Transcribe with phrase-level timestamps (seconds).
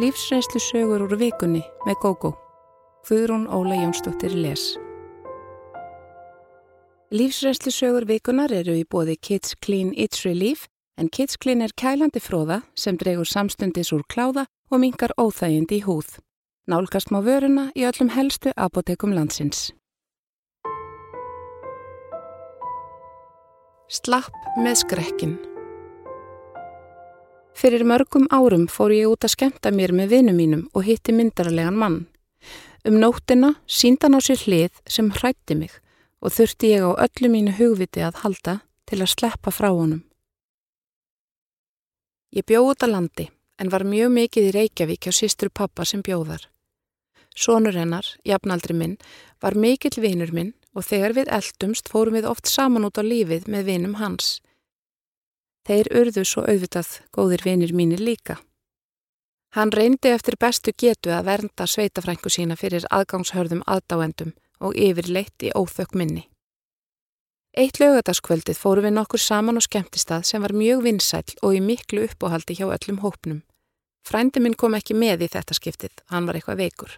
[0.00, 2.30] Lífsreynslu sögur úr vikunni með GóGó.
[3.04, 4.78] Guðrún Óla Jónsdóttir les.
[7.12, 10.64] Lífsreynslu sögur vikunar eru í bóði Kids Clean It's Relief
[10.96, 15.82] en Kids Clean er kælandi fróða sem dregur samstundis úr kláða og mingar óþægind í
[15.84, 16.16] húð.
[16.64, 19.74] Nálgast má vöruna í öllum helstu apotekum landsins.
[23.92, 25.40] Slapp með skrekkin
[27.54, 31.76] Fyrir mörgum árum fór ég út að skemta mér með vinum mínum og hitti myndarlegan
[31.78, 31.98] mann.
[32.84, 35.74] Um nóttina síndan á sér hlið sem hrætti mig
[36.22, 38.54] og þurfti ég á öllu mínu hugviti að halda
[38.88, 40.02] til að sleppa frá honum.
[42.32, 43.28] Ég bjóð út að landi
[43.60, 46.48] en var mjög mikið í Reykjavík hjá sístur pappa sem bjóðar.
[47.36, 48.96] Sónur hennar, jafnaldri minn,
[49.40, 53.46] var mikill vinur minn og þegar við eldumst fórum við oft saman út á lífið
[53.52, 54.40] með vinum hans.
[55.68, 58.38] Þeir urðu svo auðvitað góðir vinir mínir líka.
[59.54, 64.32] Hann reyndi eftir bestu getu að vernda sveitafrængu sína fyrir aðgangshörðum aðdáendum
[64.64, 66.24] og yfirleitt í óþökk minni.
[67.52, 72.06] Eitt lögadaskvöldið fóru við nokkur saman á skemmtistað sem var mjög vinsæl og í miklu
[72.08, 73.42] uppóhaldi hjá öllum hópnum.
[74.08, 76.96] Frændi minn kom ekki með í þetta skiptið, hann var eitthvað veikur.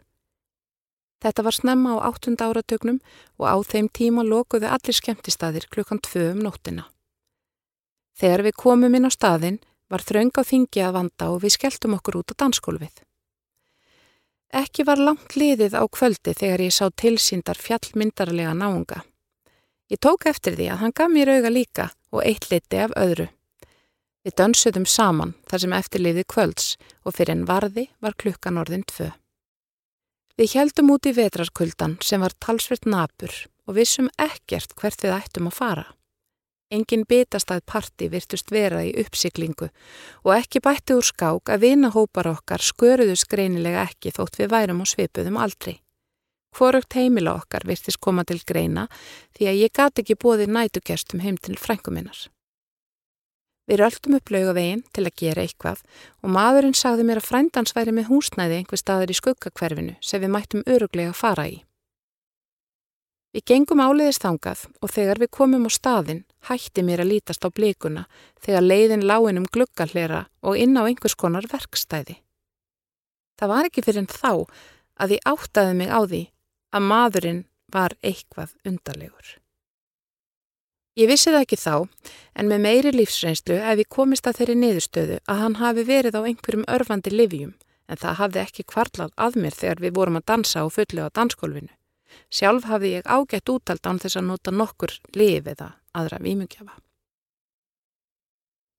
[1.25, 3.03] Þetta var snemma á áttunda áratögnum
[3.41, 6.87] og á þeim tíma lokuðu allir skemmtistaðir klukkan tvö um nóttina.
[8.15, 9.59] Þegar við komum inn á staðin
[9.91, 13.03] var þraung á þingi að vanda og við skelltum okkur út á danskólfið.
[14.55, 19.03] Ekki var langt liðið á kvöldi þegar ég sá tilsýndar fjallmyndarlega náunga.
[19.91, 23.27] Ég tók eftir því að hann gaf mér auga líka og eitt liti af öðru.
[24.25, 26.69] Við dönsuðum saman þar sem eftirliðið kvölds
[27.03, 29.11] og fyrir en varði var klukkan orðin tvö.
[30.39, 33.35] Við heldum út í vetrarkuldan sem var talsvert napur
[33.67, 35.85] og vissum ekkert hvert við ættum að fara.
[36.73, 39.69] Engin bitastað parti virtust vera í uppsiklingu
[40.25, 44.89] og ekki bætti úr skák að vinahópar okkar sköruðu skreinilega ekki þótt við værum og
[44.89, 45.81] svipuðum aldrei.
[46.55, 48.87] Hvorugt heimila okkar virtist koma til greina
[49.37, 52.29] því að ég gati ekki bóði nætugerstum heim til frænguminnar.
[53.69, 55.81] Við röldum upp laugavegin til að gera eitthvað
[56.23, 60.35] og maðurinn sagði mér að frændans væri með húsnæði einhver staður í skuggakverfinu sem við
[60.35, 61.57] mættum öruglega að fara í.
[63.35, 67.49] Við gengum áleiðist þangað og þegar við komum á staðin hætti mér að lítast á
[67.49, 68.05] blíkuna
[68.45, 72.21] þegar leiðin láin um gluggallera og inn á einhvers konar verkstæði.
[73.39, 74.33] Það var ekki fyrir en þá
[75.01, 76.23] að ég áttaði mig á því
[76.75, 77.41] að maðurinn
[77.75, 79.39] var eitthvað undarlegur.
[80.95, 81.77] Ég vissi það ekki þá,
[82.39, 86.23] en með meiri lífsreynslu hef ég komist að þeirri niðurstöðu að hann hafi verið á
[86.23, 87.57] einhverjum örfandi livjum,
[87.91, 91.11] en það hafði ekki kvarlað að mér þegar við vorum að dansa og fulli á
[91.11, 91.73] danskólfinu.
[92.31, 96.77] Sjálf hafði ég ágætt útald án þess að nota nokkur lif eða aðra výmugjafa.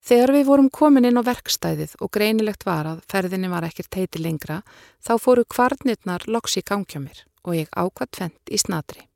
[0.06, 4.20] Þegar við vorum komin inn á verkstæðið og greinilegt var að ferðinni var ekkert teiti
[4.22, 4.60] lengra,
[5.02, 9.08] þá fóru kvarnirnar loks í gangja mér og ég ákvatt fendt í snadri.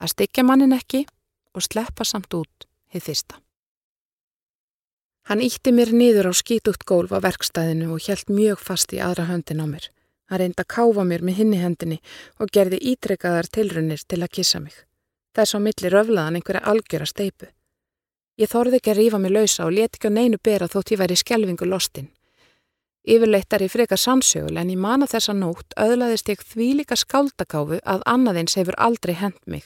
[0.00, 1.04] Að styggja mannin ekki
[1.52, 3.42] og sleppa samt út heið fyrsta.
[5.26, 9.26] Hann ítti mér niður á skítugt gólf á verkstæðinu og helt mjög fast í aðra
[9.28, 9.88] höndin á mér.
[10.26, 12.00] Hann reyndi að káfa mér með hinni hendinni
[12.40, 14.74] og gerði ítrekkaðar tilrunir til að kissa mig.
[15.36, 17.46] Þess á milli röflaðan einhverja algjöra steipu.
[18.36, 21.00] Ég þorði ekki að rífa mig lausa og leti ekki á neinu bera þótt ég
[21.00, 22.10] væri skjelvingu lostinn.
[23.06, 28.02] Yfirleitt er ég freka sannsögul en ég mana þessa nótt öðlaðist ég þvílika skáldakáfu að
[28.04, 29.62] annaðins hefur aldrei hend mig.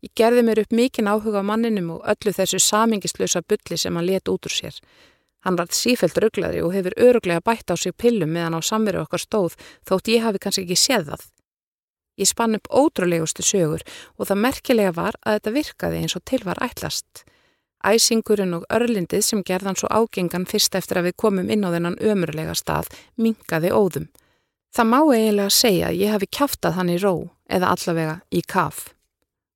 [0.00, 4.08] Ég gerði mér upp mikinn áhuga á manninum og öllu þessu samingislösa bulli sem hann
[4.08, 4.80] let út úr sér.
[5.44, 9.20] Hann var sífælt rugglaði og hefur öruglega bætt á sig pillum meðan á samveru okkar
[9.20, 11.26] stóð þótt ég hafi kannski ekki séð það.
[12.16, 13.82] Ég spann upp ótrúlegustu sögur
[14.16, 17.24] og það merkilega var að þetta virkaði eins og til var ætlast.
[17.84, 22.00] Æsingurinn og örlindið sem gerðan svo ágengan fyrst eftir að við komum inn á þennan
[22.00, 22.88] ömurlega stað
[23.20, 24.08] mingaði óðum.
[24.74, 27.14] Það má eiginlega segja að ég hafi kæftað hann í ró
[27.50, 28.93] eða allavega í kaf.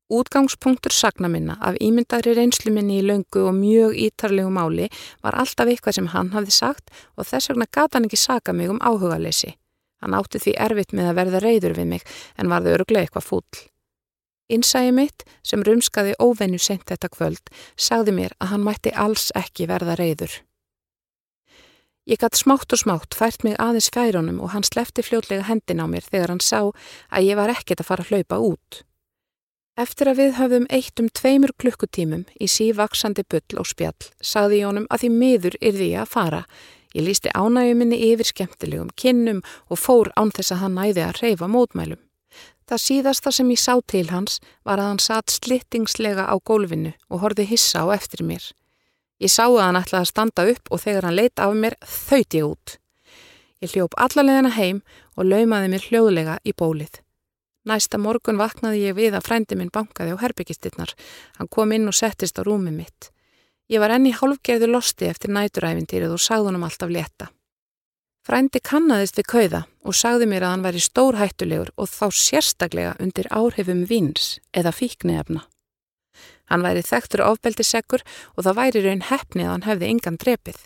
[0.08, 4.86] Útgangspunktur sagna minna af ímyndari reynslu minni í löngu og mjög ítarlegu máli
[5.20, 8.72] var alltaf eitthvað sem hann hafði sagt og þess vegna gata hann ekki saga mig
[8.72, 9.52] um áhugalesi.
[10.00, 12.08] Hann átti því erfitt með að verða reyður við mig
[12.40, 13.60] en varði öruglega eitthvað fúll.
[14.48, 19.68] Innsæði mitt, sem rumskaði óvenju sent þetta kvöld, sagði mér að hann mætti alls ekki
[19.68, 20.40] verða reyður.
[22.08, 25.86] Ég gætt smátt og smátt fært mig aðeins færunum og hann slefti fljótlega hendin á
[25.92, 26.62] mér þegar hann sá
[27.12, 28.84] að ég var ekkert að fara að hlaupa út.
[29.78, 34.66] Eftir að við höfðum eitt um tveimur klukkutímum í sívaksandi bull og spjall sagði ég
[34.66, 36.40] honum að því miður yrði ég að fara.
[36.96, 41.50] Ég lísti ánæguminni yfir skemmtilegum kinnum og fór án þess að hann næði að reyfa
[41.54, 42.02] mótmælum.
[42.66, 47.22] Það síðasta sem ég sá til hans var að hann satt slittingslega á gólfinu og
[47.22, 48.42] horfi hissa á eftir mér.
[49.22, 52.34] Ég sá að hann ætlaði að standa upp og þegar hann leita af mér þauðt
[52.34, 52.78] ég út.
[53.62, 54.82] Ég hljóp allalegina heim
[55.14, 56.98] og laumaði mér hljóðlega í bólið.
[57.68, 60.94] Næsta morgun vaknaði ég við að frændi minn bankaði á herbyggistinnar.
[61.36, 63.10] Hann kom inn og settist á rúmi mitt.
[63.68, 67.28] Ég var enni hálfgerðu losti eftir næturæfintýrið og sagði honum alltaf leta.
[68.24, 72.96] Frændi kannaðist við kauða og sagði mér að hann væri stór hættulegur og þá sérstaklega
[73.04, 75.44] undir áhrifum vins eða fíknefna.
[76.48, 78.04] Hann væri þekktur ofbeldiseggur
[78.34, 80.60] og það væri raun hefni að hann hefði engan drepið.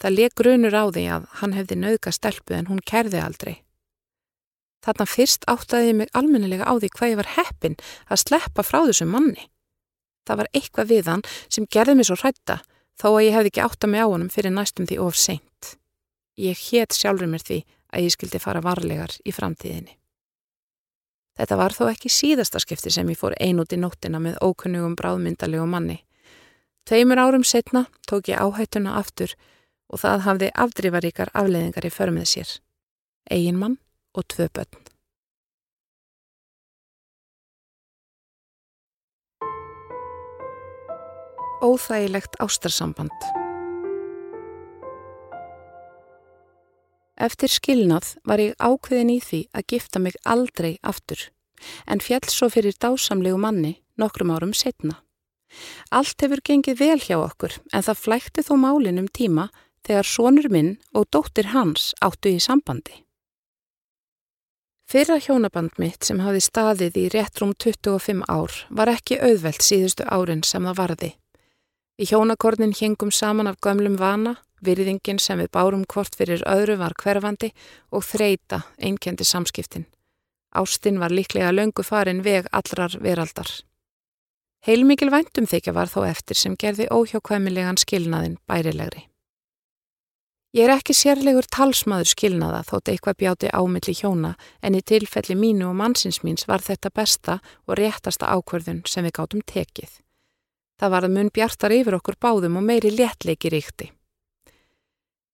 [0.00, 3.56] Það leik grunur á því að hann hefði nauðga stelpu en hún kerði aldrei.
[4.80, 7.76] Þarna fyrst áttaði ég mig almennilega á því hvað ég var heppin
[8.08, 9.50] að sleppa frá þessum manni.
[10.24, 12.60] Það var eitthvað við hann sem gerði mig svo hrætta
[13.00, 15.74] þó að ég hefði ekki áttað mig á honum fyrir næstum því of seint.
[16.40, 17.62] Ég hétt sjálfur mér því
[17.92, 19.96] að ég skildi fara varlegar í framtíðinni.
[21.40, 25.66] Þetta var þó ekki síðasta skipti sem ég fór einút í nóttina með ókunnugum bráðmyndalegu
[25.68, 26.00] manni.
[26.88, 29.36] Tveimur árum setna tók ég áhættuna aftur
[29.90, 32.52] og það hafði afdrifaríkar afleðingar í förmið sér.
[33.30, 33.78] Egin mann
[34.14, 34.80] og tvö börn.
[41.60, 43.12] Óþægilegt ástarsamband
[47.20, 51.20] Eftir skilnað var ég ákveðin í því að gifta mig aldrei aftur,
[51.84, 55.02] en fjall svo fyrir dásamlegu manni nokkrum árum setna.
[55.92, 59.50] Allt hefur gengið vel hjá okkur en það flækti þó málin um tíma
[59.84, 63.02] þegar sonur minn og dóttir hans áttu í sambandi.
[64.90, 70.40] Fyrra hjónaband mitt sem hafi staðið í réttrum 25 ár var ekki auðvelt síðustu árin
[70.42, 71.10] sem það varði.
[72.02, 74.32] Í hjónakornin hengum saman af gömlum vana,
[74.66, 77.52] virðingin sem við bárum hvort fyrir öðru var hverfandi
[77.94, 79.86] og þreita einkendi samskiptin.
[80.58, 83.46] Ástinn var líklega löngu farin veg allrar veraldar.
[84.66, 89.06] Heilmikil væntum þykja var þó eftir sem gerði óhjákvæmilegan skilnaðin bærilegri.
[90.50, 94.32] Ég er ekki sérlegur talsmaður skilnaða þótt eitthvað bjáti ámilli hjóna
[94.66, 97.36] en í tilfelli mínu og mannsins míns var þetta besta
[97.68, 99.92] og réttasta ákverðun sem við gáttum tekið.
[100.82, 103.92] Það var að mun bjartar yfir okkur báðum og meiri léttleiki ríkti.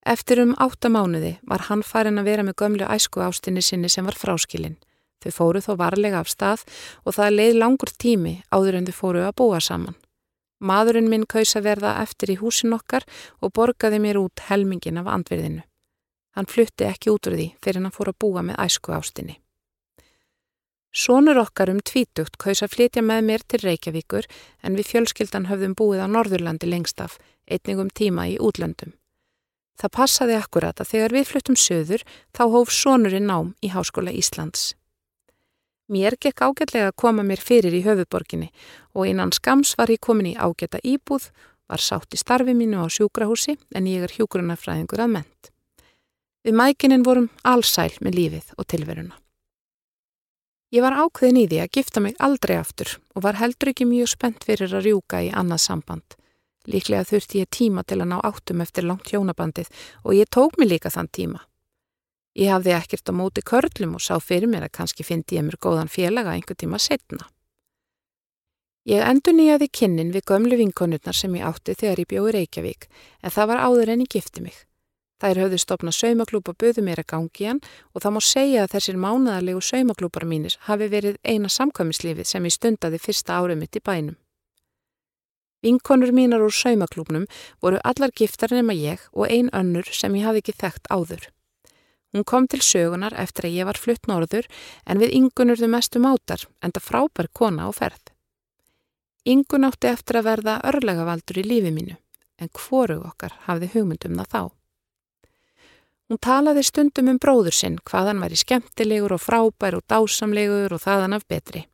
[0.04, 4.04] Eftir um átta mánuði var hann farin að vera með gömlu æsku ástinni sinni sem
[4.04, 4.76] var fráskilinn.
[5.24, 6.68] Þau fóru þó varlega af stað
[7.08, 9.96] og það leið langur tími áður en þau fóru að búa saman.
[10.60, 13.04] Maðurinn minn kaus að verða eftir í húsin okkar
[13.44, 15.64] og borgaði mér út helmingin af andverðinu.
[16.36, 19.40] Hann flutti ekki út úr því fyrir hann fór að búa með æsku ástinni.
[20.96, 24.28] Sónur okkar um tvítugt kaus að flytja með mér til Reykjavíkur
[24.64, 28.94] en við fjölskyldan höfðum búið á Norðurlandi lengst af, einningum tíma í útlöndum.
[29.76, 34.72] Það passaði akkurat að þegar við fluttum söður þá hóf sónurinn nám í Háskóla Íslands.
[35.92, 38.48] Mér gekk ágætlega að koma mér fyrir í höfuborginni
[38.96, 41.28] og innan skams var ég komin í ágæta íbúð,
[41.68, 45.52] var sátt í starfi mínu á sjúkrahúsi en ég er hjúgrunarfræðingur að ment.
[46.46, 49.16] Við mækinin vorum allsæl með lífið og tilveruna.
[50.74, 54.10] Ég var ákveðin í því að gifta mig aldrei aftur og var heldur ekki mjög
[54.14, 56.16] spennt fyrir að rjúka í annað samband.
[56.66, 59.70] Líklega þurfti ég tíma til að ná áttum eftir langt hjónabandið
[60.02, 61.44] og ég tók mig líka þann tíma.
[62.36, 65.56] Ég hafði ekkert á móti körlum og sá fyrir mér að kannski fyndi ég mér
[65.62, 67.30] góðan félaga einhver tíma setna.
[68.86, 72.86] Ég endur nýjaði kynnin við gömlu vinkonurnar sem ég átti þegar ég bjóði Reykjavík
[73.18, 74.54] en það var áður en ég gifti mig.
[75.18, 77.60] Þær höfðu stopnað saumaklúpa buðu mér að gangi hann
[77.96, 82.54] og það má segja að þessir mánadarlegu saumaklúpar mínir hafi verið eina samkvæmislífið sem ég
[82.54, 84.16] stundaði fyrsta árið mitt í bænum.
[85.66, 87.26] Vinkonur mínar úr saumaklúpnum
[87.58, 91.32] voru allar giftar nema ég og ein önnur sem ég hafi ekki þekkt áður.
[92.14, 94.46] Hún kom til sögunar eftir að ég var flutt norður
[94.86, 98.12] en við yngunurðu mestu mátar en það frábær kona á ferð.
[99.26, 101.96] Yngun átti eftir að verða örlega valdur í lífi mínu
[102.36, 104.42] en hvoru okkar hafði hugmyndum það þá.
[106.06, 110.82] Hún talaði stundum um bróður sinn hvaðan var í skemmtilegur og frábær og dásamlegur og
[110.84, 111.64] þaðan af betri.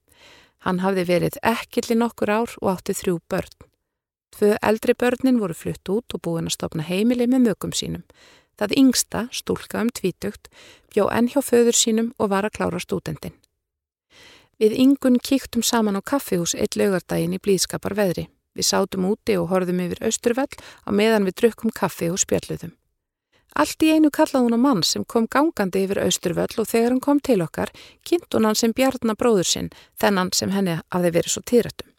[0.65, 3.67] Hann hafði verið ekkill í nokkur ár og átti þrjú börn.
[4.33, 8.07] Tvö eldri börnin voru flutt út og búin að stopna heimili með mögum sínum
[8.63, 10.51] Það yngsta, stúlka um tvítugt,
[10.93, 13.35] bjó enn hjá föður sínum og var að klára stúdendin.
[14.63, 18.29] Við yngun kíktum saman á kaffihús eitt laugardaginn í blíðskapar veðri.
[18.55, 20.55] Við sátum úti og horfum yfir austurvell
[20.87, 22.77] á meðan við drukkum kaffi og spjalluðum.
[23.59, 27.03] Allt í einu kallaði hún á mann sem kom gangandi yfir austurvöll og þegar hann
[27.03, 27.73] kom til okkar,
[28.07, 31.91] kynnt hún hann sem Bjarnar bróður sinn, þennan sem henni hafði verið svo týrættum.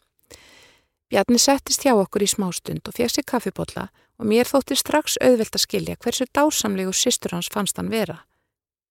[1.12, 5.54] Bjarni settist hjá okkur í smástund og fekk sér kaffibotla og mér þótti strax auðvelt
[5.54, 8.24] að skilja hversu dásamlegu sýstur hans fannst hann vera.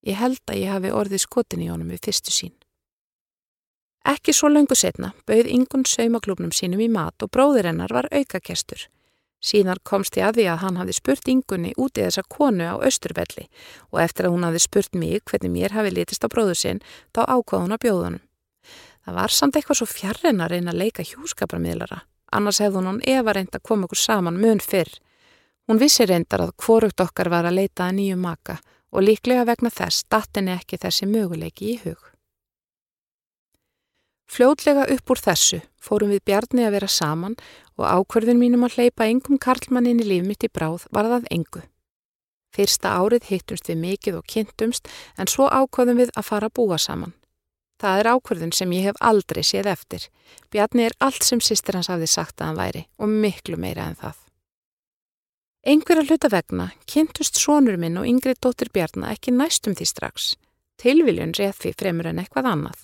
[0.05, 2.53] Ég held að ég hafi orðið skotin í honum við fyrstu sín.
[4.03, 8.89] Ekki svo löngu setna bauð yngun saumaglúpnum sínum í mat og bróðir hennar var aukakerstur.
[9.43, 12.75] Síðan komst ég að því að hann hafði spurt yngunni út í þessa konu á
[12.83, 13.49] Östurbelli
[13.91, 16.79] og eftir að hún hafði spurt mig hvernig mér hafi litist á bróðu sinn,
[17.15, 18.21] þá ákvaði hún að bjóðunum.
[19.03, 21.99] Það var samt eitthvað svo fjarrinn að reyna að leika hjúskaparmiðlara,
[22.31, 24.93] annars hefði hún efa reynd að koma okkur saman mun fyrr.
[25.67, 28.59] Hún vissi reyndar að hvorugt okkar var að leita að nýju maka
[28.91, 32.12] og líklega vegna þess datinni ekki þessi möguleiki í hug.
[34.29, 37.35] Fljótlega upp úr þessu fórum við Bjarni að vera saman
[37.77, 41.63] og ákverðin mínum að hleypa engum karlmannin í líf mitt í bráð var það engu.
[42.53, 46.77] Fyrsta árið hittumst við mikið og kynntumst en svo ákvöðum við að fara að búa
[46.77, 47.15] saman.
[47.81, 50.05] Það er ákverðin sem ég hef aldrei séð eftir.
[50.53, 53.97] Bjarni er allt sem sýstir hans hafði sagt að hann væri og miklu meira en
[53.99, 54.19] það.
[55.63, 60.33] Einhverja hluta vegna kynntust sonur minn og yngri dóttir Bjarni ekki næstum því strax.
[60.79, 62.79] Tilviljun réð því fremur en eitthvað annað.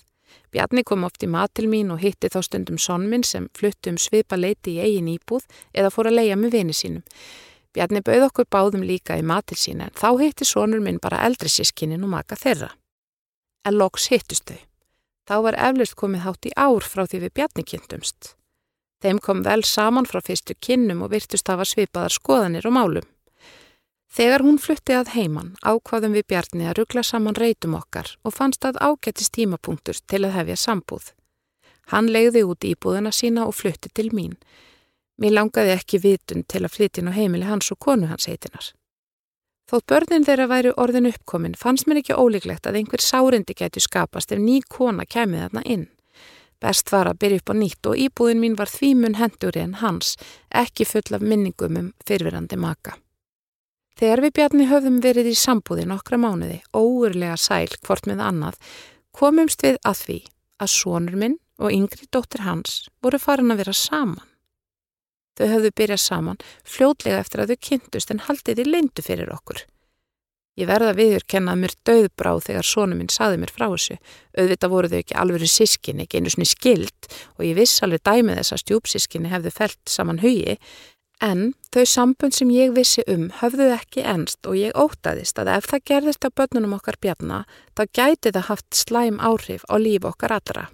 [0.50, 3.98] Bjarni kom oft í mat til mín og hitti þá stundum sonminn sem fluttu um
[4.02, 7.04] svipa leiti í eigin íbúð eða fór að leia með vini sínum.
[7.70, 11.22] Bjarni bauð okkur báðum líka í mat til sína en þá hitti sonur minn bara
[11.28, 12.72] eldri sískinin og maka þeirra.
[13.64, 14.58] En loks hittust þau.
[15.30, 18.34] Þá var eflust komið hátt í ár frá því við Bjarni kynntumst.
[19.00, 23.06] Þeim kom vel saman frá fyrstu kynnum og virtust hafa svipaðar skoðanir og málum.
[24.10, 28.64] Þegar hún flutti að heiman ákvaðum við Bjarni að ruggla saman reytum okkar og fannst
[28.66, 31.12] að ágættist tímapunktur til að hefja sambúð.
[31.94, 34.34] Hann legði út íbúðuna sína og flutti til mín.
[35.20, 38.72] Mér langaði ekki vitun til að flytja á heimili hans og konu hans heitinar.
[39.70, 44.32] Þótt börnin þeirra væri orðin uppkomin fannst mér ekki ólíklegt að einhver sárindi gætu skapast
[44.34, 45.84] ef ný kona kemið þarna inn.
[46.58, 49.78] Best var að byrja upp á nýtt og íbúðin mín var því mun henduri en
[49.78, 50.16] hans,
[50.50, 52.98] ekki full af minningum um fyrfirandi maka.
[54.00, 58.54] Þegar við Bjarni höfðum verið í sambúði nokkra mánuði, óurlega sæl hvort með annað,
[59.12, 60.16] komumst við að því
[60.64, 64.24] að sonur minn og yngri dóttir hans voru farin að vera saman.
[65.36, 69.60] Þau höfðu byrjað saman fljótlega eftir að þau kynntust en haldið í leindu fyrir okkur.
[70.58, 73.98] Ég verða viður kennað mér döðbráð þegar sonu minn saði mér frá þessu.
[74.36, 78.40] Auðvitað voru þau ekki alveg sískinni, ekki einu svoni skild og ég viss alveg dæmið
[78.40, 80.56] þess að stjúpsískinni hefðu felt saman hugi
[81.20, 85.66] En þau sambund sem ég vissi um höfðu ekki ennst og ég ótaðist að ef
[85.68, 87.42] það gerðist á börnunum okkar bjarna
[87.76, 90.70] þá gæti það haft slæm áhrif á líf okkar allra.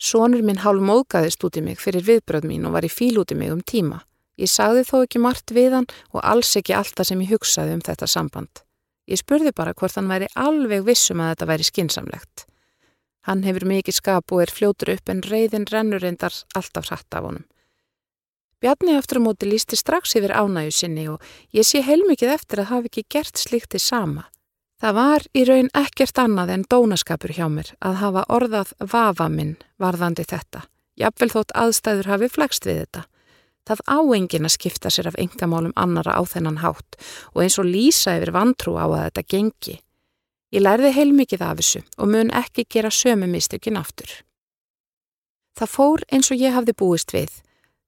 [0.00, 3.30] Sónur minn hálf móðgæðist út í mig fyrir viðbröð mín og var í fíl út
[3.30, 4.00] í mig um tíma.
[4.40, 7.84] Ég sagði þó ekki margt við hann og alls ekki alltaf sem ég hugsaði um
[7.84, 8.64] þetta samband.
[9.06, 12.46] Ég spurði bara hvort hann væri alveg vissum að þetta væri skinsamlegt.
[13.28, 17.26] Hann hefur mikið skap og er fljótur upp en reyðin rennur reyndar alltaf hratt af
[17.28, 17.44] honum.
[18.60, 21.22] Bjarni aftur á móti lísti strax yfir ánægu sinni og
[21.56, 24.26] ég sé heilmikið eftir að hafa ekki gert slíkti sama.
[24.80, 29.56] Það var í raun ekkert annað en dónaskapur hjá mér að hafa orðað vafa minn
[29.80, 30.66] varðandi þetta.
[31.00, 33.06] Jafnvel þótt aðstæður hafi flegst við þetta.
[33.64, 37.00] Það áengin að skipta sér af engamálum annara á þennan hátt
[37.32, 39.80] og eins og lýsa yfir vantrú á að þetta gengi.
[40.52, 44.10] Ég lærði heilmikið af þessu og mun ekki gera sömu mistökin aftur.
[45.56, 47.40] Það fór eins og ég hafði búist við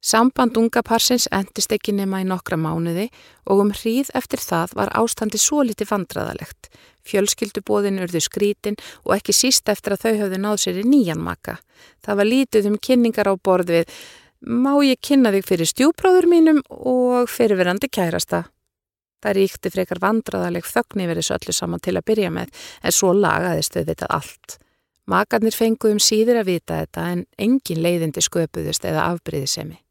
[0.02, 3.04] Samband unga parsins endist ekki nema í nokkra mánuði
[3.46, 6.72] og um hríð eftir það var ástandi svo liti vandraðalegt.
[7.06, 11.60] Fjölskyldubóðin urðu skrítin og ekki síst eftir að þau höfðu náð sér í nýjan maka.
[12.02, 13.94] Það var lítið um kynningar á borð við
[14.42, 18.42] má ég kynna þig fyrir stjúbróður mínum og fyrirverandi kærasta.
[19.22, 23.12] Það ríkti frekar vandraðaleg þögn yfir þessu öllu saman til að byrja með en svo
[23.14, 24.58] lagaðist þau þetta allt.
[25.06, 29.81] Makarnir fenguðum síður að vita þetta en engin leiðindi sköpuðust eða afbríðisemi.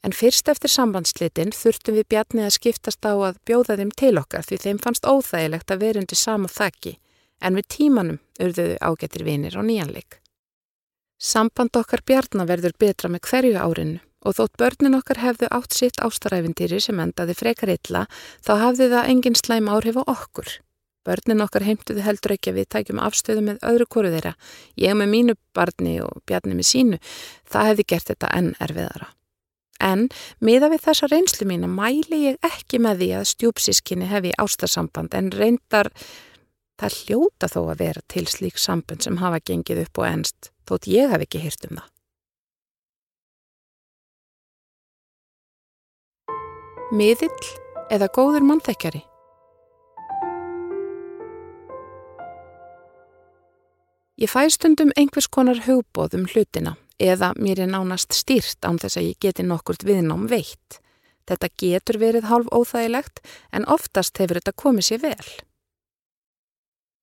[0.00, 4.46] En fyrst eftir sambandslitin þurftum við bjarnið að skiptast á að bjóða þeim til okkar
[4.46, 6.96] því þeim fannst óþægilegt að vera undir sama þakki
[7.40, 10.20] en við tímanum urðuðu ágættir vinir og nýjanleik.
[11.20, 16.00] Samband okkar bjarnar verður betra með hverju árinu og þótt börnin okkar hefðu átt sitt
[16.00, 18.06] ástaræfindýri sem endaði frekar illa
[18.44, 20.48] þá hafði það engin slæm áhrif á okkur.
[21.04, 24.34] Börnin okkar heimtuði heldur ekki að við tækjum afstöðu með öðru koru þeirra.
[24.76, 27.00] Ég með mínu barni og bjarni með sínu,
[27.48, 29.08] það hefði gert þetta enn erfiðara.
[29.80, 30.08] En
[30.44, 35.30] miða við þessa reynslu mína mæli ég ekki með því að stjúpsískinni hefi ástarsamband en
[35.32, 35.88] reyndar
[36.80, 40.88] það hljóta þó að vera til slík sambund sem hafa gengið upp og ennst þótt
[40.92, 41.88] ég hef ekki hýrt um það.
[46.90, 47.50] Miðill
[47.94, 49.04] eða góður mannþekkjari?
[54.20, 59.00] Ég fæ stundum einhvers konar hugbóð um hlutina eða mér er nánast stýrt án þess
[59.00, 60.80] að ég geti nokkurt viðnám veitt.
[61.28, 65.30] Þetta getur verið hálf óþægilegt en oftast hefur þetta komið sér vel.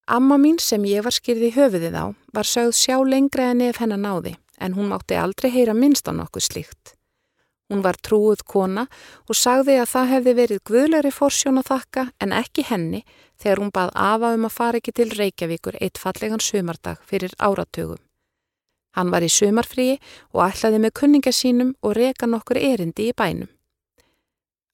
[0.07, 3.99] Amma mín sem ég var skýrði höfuðið á var sögð sjá lengra en ef hennar
[3.99, 6.93] náði en hún mátti aldrei heyra minnst á nokkuð slíkt.
[7.67, 8.85] Hún var trúuð kona
[9.27, 13.03] og sagði að það hefði verið guðlegri forsjón að þakka en ekki henni
[13.35, 18.06] þegar hún bað afa um að fara ekki til Reykjavíkur eitt fallegan sumardag fyrir áratögum.
[18.97, 19.99] Hann var í sumarfríi
[20.33, 23.51] og ætlaði með kunninga sínum og reka nokkur erindi í bænum.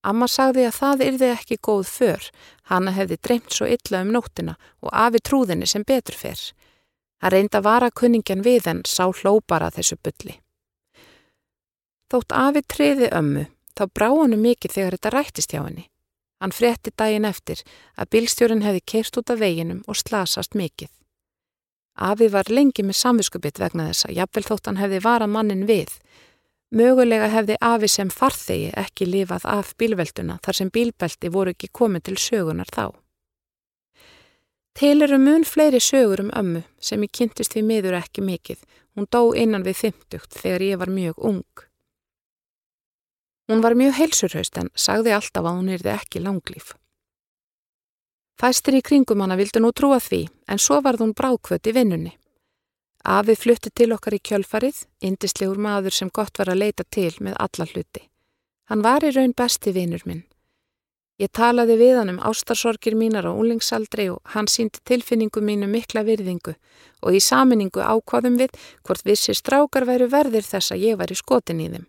[0.04, 2.26] Amma sagði að það yrði ekki góð för,
[2.72, 6.40] hanna hefði dreymt svo illa um nóttina og afi trúðinni sem betur fer.
[7.24, 10.40] Hann reynda að vara kunningjan við en sá hlópara þessu bylli.
[12.12, 15.88] Þótt afi triði ömmu, þá brá hannu mikið þegar þetta rættist hjá henni.
[16.44, 17.64] Hann frétti daginn eftir
[17.96, 20.92] að bílstjórin hefði keist út af veginum og slasast mikið.
[21.94, 25.94] Afi var lengi með samviskubitt vegna þess að jafnvel þótt hann hefði varað mannin við.
[26.74, 32.08] Mögulega hefði afi sem farþegi ekki lifað af bílvelduna þar sem bílbelti voru ekki komið
[32.08, 32.88] til sögunar þá.
[34.74, 38.64] Til eru mun fleiri sögur um ömmu sem ég kynntist við miður ekki mikið.
[38.98, 41.66] Hún dó innan við þymtugt þegar ég var mjög ung.
[43.52, 46.74] Hún var mjög heilsurhaust en sagði alltaf að hún erði ekki langlýf.
[48.40, 52.14] Fæstir í kringum hana vildu nú trúa því en svo varð hún brákvöld í vinnunni.
[53.04, 57.36] Afi flutti til okkar í kjölfarið, indislegur maður sem gott var að leita til með
[57.46, 58.06] alla hluti.
[58.72, 60.24] Hann var í raun besti vinnur minn.
[61.22, 66.02] Ég talaði við hann um ástarsorgir mínar á úlingsaldri og hann síndi tilfinningu mínu mikla
[66.08, 66.56] virðingu
[67.04, 71.20] og í saminningu ákvaðum við hvort vissi strákar væru verðir þess að ég var í
[71.20, 71.86] skotin í þeim.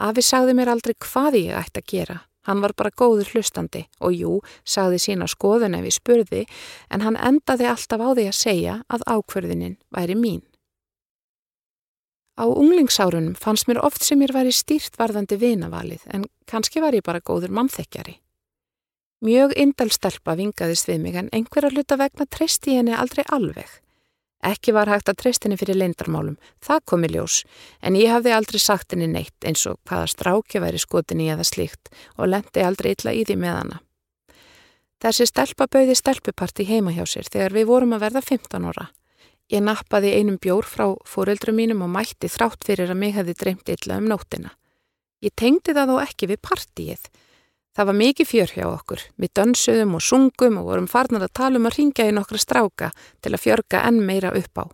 [0.00, 2.18] Afi sagði mér aldrei hvað ég ætti að gera.
[2.48, 6.44] Hann var bara góður hlustandi og jú, sagði sína skoðun ef ég spurði
[6.88, 10.40] en hann endaði alltaf á því að segja að ákverðinin væri mín.
[12.40, 17.04] Á unglingsárunum fannst mér oft sem ég væri stýrt varðandi vinavalið en kannski var ég
[17.04, 18.16] bara góður mannþekjari.
[19.20, 23.68] Mjög indalstelpa vingaðist við mig en einhverja hluta vegna treysti henni aldrei alveg.
[24.40, 27.42] Ekki var hægt að treyst henni fyrir leindarmálum, það komi ljós,
[27.84, 31.44] en ég hafði aldrei sagt henni neitt eins og hvaða stráki væri skotin í eða
[31.44, 33.82] slíkt og lendi aldrei illa í því með hana.
[35.00, 38.88] Þessi stelpa bauði stelpuparti heima hjá sér þegar við vorum að verða 15 óra.
[39.50, 43.72] Ég nappaði einum bjór frá fóreldrum mínum og mætti þrátt fyrir að mig hefði dreymt
[43.72, 44.52] illa um nóttina.
[45.20, 47.08] Ég tengdi það þó ekki við partíið,
[47.80, 49.02] Það var mikið fjör hjá okkur.
[49.16, 52.88] Við dönsuðum og sungum og vorum farnar að tala um að ringja í nokkra stráka
[53.24, 54.64] til að fjörga enn meira upp á.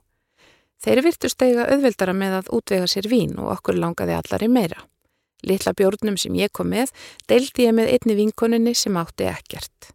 [0.82, 4.82] Þeir virtust eiga auðveldara með að útvega sér vín og okkur langaði allar í meira.
[5.46, 6.90] Littla bjórnum sem ég kom með
[7.30, 9.92] deildi ég með einni vinkoninni sem átti ekkert.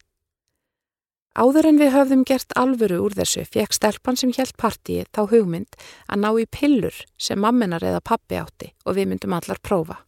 [1.36, 5.76] Áður en við höfðum gert alvöru úr þessu fekk stelpan sem helt partíið þá hugmynd
[6.08, 10.00] að ná í pillur sem mamminar eða pappi átti og við myndum allar prófa.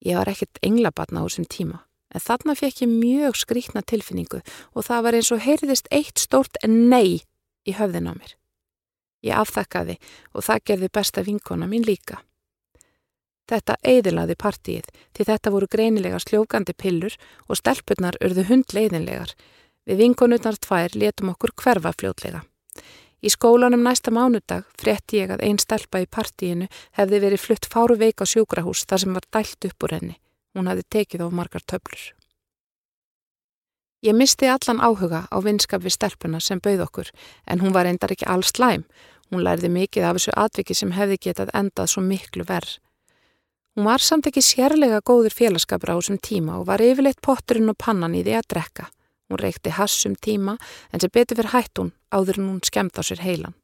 [0.00, 1.82] Ég var ekkert englabatna á þessum tíma,
[2.14, 6.56] en þarna fekk ég mjög skrítna tilfinningu og það var eins og heyrðist eitt stórt
[6.64, 7.20] nei
[7.68, 8.34] í höfðin á mér.
[9.20, 9.98] Ég afþakkaði
[10.32, 12.22] og það gerði besta vinkona mín líka.
[13.50, 17.16] Þetta eiðilaði partíið því þetta voru greinilega sljókandi pillur
[17.48, 19.34] og stelpurnar urðu hundleiðinlegar.
[19.84, 22.44] Við vinkonutnar tvær letum okkur hverfa fljótlega.
[23.20, 27.98] Í skólanum næsta mánudag frétti ég að einn stelpa í partíinu hefði verið flutt fáru
[28.00, 30.16] veik á sjúkrahús þar sem var dælt upp úr henni.
[30.56, 32.00] Hún hefði tekið á margar töflur.
[34.00, 37.10] Ég misti allan áhuga á vinskap við stelpuna sem bauð okkur
[37.44, 38.86] en hún var endar ekki alls slæm.
[39.28, 42.78] Hún lærði mikið af þessu atviki sem hefði getað endað svo miklu verð.
[43.76, 47.76] Hún var samt ekki sérlega góður félagskapur á þessum tíma og var yfirleitt potturinn og
[47.78, 48.88] pannan í því að drekka.
[49.30, 50.56] Hún reykti hassum tíma
[50.92, 53.54] en sem betur fyrir hætt hún áður en hún skemmt á sér heilan.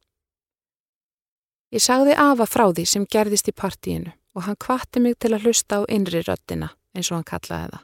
[1.74, 5.48] Ég sagði Afa frá því sem gerðist í partíinu og hann kvatti mig til að
[5.48, 7.82] hlusta á innri röttina eins og hann kallaði það.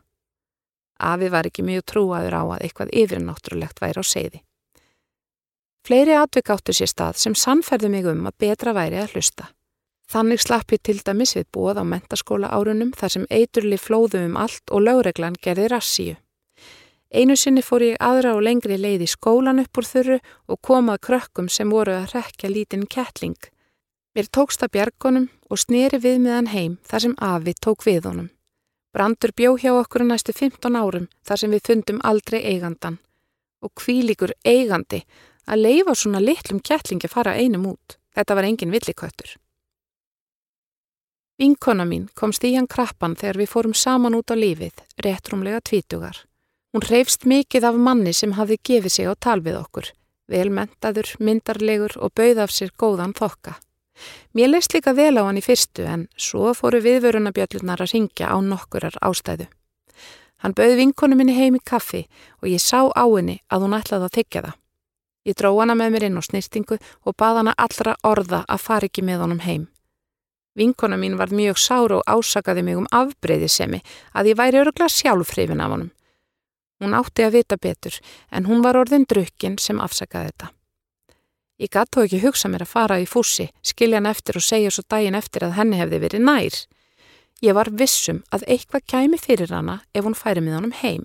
[1.03, 4.43] Afi var ekki mjög trúaður á að eitthvað yfirnáttúrulegt væri á seiði.
[5.83, 9.49] Fleiri atvik áttu sér stað sem sannferði mig um að betra væri að hlusta.
[10.13, 14.37] Þannig slapp ég til dæmis við bóð á mentaskóla árunum þar sem eiturli flóðu um
[14.39, 16.15] allt og lögreglan gerði rassíu.
[17.13, 20.15] Einu sinni fór ég aðra og lengri leið í skólan upp úr þurru
[20.49, 23.37] og komað krökkum sem voru að rekja lítinn kettling.
[24.17, 28.09] Mér tókst að bjargonum og sneri við með hann heim þar sem Afi tók við
[28.09, 28.31] honum.
[28.97, 32.99] Brandur bjó hjá okkur næstu 15 árum þar sem við fundum aldrei eigandan.
[33.61, 35.05] Og kvílikur eigandi
[35.45, 37.99] að leifa svona litlum kettlingi fara einum út.
[38.17, 39.37] Þetta var engin villiköttur.
[41.41, 46.17] Vinkona mín komst í hann krappan þegar við fórum saman út á lífið, réttrumlega tvítugar.
[46.73, 49.91] Hún reyfst mikið af manni sem hafi gefið sig á tal við okkur,
[50.33, 53.59] velmentaður, myndarlegur og bauð af sér góðan þokka.
[54.33, 58.37] Mér leist líka vel á hann í fyrstu en svo fóru viðvörunabjöllunar að ringja á
[58.41, 59.51] nokkurar ástæðu.
[60.41, 62.07] Hann bauð vinkonu minni heim í kaffi
[62.41, 64.59] og ég sá á henni að hún ætlaði að þykja það.
[65.29, 68.89] Ég dró hana með mér inn á snýrtingu og bað hana allra orða að fara
[68.89, 69.69] ekki með honum heim.
[70.57, 73.85] Vinkona mín var mjög sár og ásakaði mig um afbreyðisemi
[74.17, 75.93] að ég væri örugla sjálfhrifin af honum.
[76.83, 77.95] Hún átti að vita betur
[78.35, 80.49] en hún var orðin drukkin sem afsakaði þetta.
[81.63, 84.73] Ég gatt þó ekki hugsa mér að fara í fússi, skilja hann eftir og segja
[84.75, 86.57] svo daginn eftir að henni hefði verið nær.
[87.43, 91.05] Ég var vissum að eitthvað kæmi fyrir hana ef hún færi með honum heim.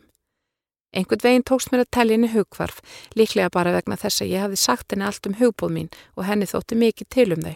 [0.97, 2.81] Einhvern veginn tókst mér að tellja henni hugvarf,
[3.13, 6.49] líklega bara vegna þess að ég hafði sagt henni allt um hugbóð mín og henni
[6.49, 7.55] þótti mikið til um þau.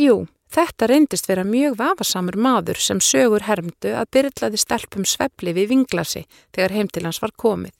[0.00, 0.16] Jú,
[0.54, 6.24] þetta reyndist vera mjög vafasamur maður sem sögur hermdu að byrlaði stelpum svepli við vinglasi
[6.54, 7.74] þegar heim til hans var komið.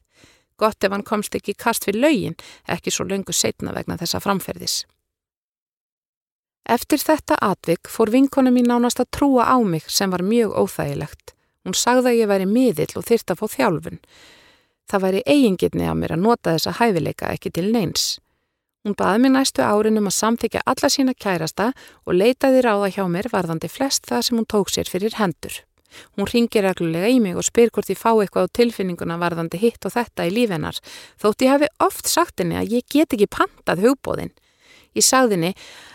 [0.59, 2.37] Gott ef hann komst ekki kast við laugin,
[2.71, 4.85] ekki svo löngu setna vegna þessa framferðis.
[6.65, 11.35] Eftir þetta atvik fór vinkona mín nánast að trúa á mig sem var mjög óþægilegt.
[11.65, 14.01] Hún sagði að ég væri miðill og þyrta að fá þjálfun.
[14.89, 18.19] Það væri eigingirni á mér að nota þessa hæfileika ekki til neins.
[18.85, 21.71] Hún baði mér næstu árin um að samþykja alla sína kærasta
[22.05, 25.57] og leitaði ráða hjá mér varðandi flest það sem hún tók sér fyrir hendur.
[26.19, 29.87] Hún ringir reglulega í mig og spyr hvort ég fá eitthvað á tilfinninguna varðandi hitt
[29.87, 30.79] og þetta í lífennar,
[31.17, 34.35] þótt ég hafi oft sagt henni að ég get ekki pantað hugbóðin.
[34.95, 35.53] Ég sagði henni